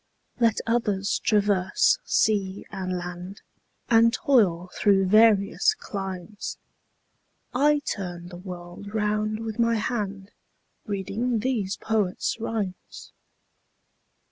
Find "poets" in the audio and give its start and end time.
11.77-12.39